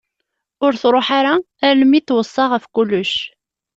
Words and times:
Ur 0.65 0.73
truḥ 0.81 1.07
ara 1.19 1.33
armi 1.67 1.95
i 1.97 2.01
t-tweṣṣa 2.01 2.45
ɣef 2.51 2.65
kullec. 2.75 3.13